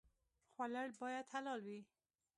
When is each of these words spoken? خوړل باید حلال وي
خوړل 0.53 0.89
باید 1.01 1.25
حلال 1.33 1.61
وي 1.67 1.79